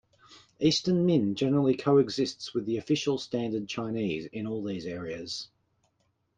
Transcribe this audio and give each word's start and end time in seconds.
Eastern 0.59 1.05
Min 1.05 1.35
generally 1.35 1.77
coexists 1.77 2.55
with 2.55 2.65
the 2.65 2.75
official 2.77 3.19
standard 3.19 3.67
Chinese 3.67 4.25
in 4.25 4.47
all 4.47 4.63
these 4.63 4.87
areas. 4.87 5.49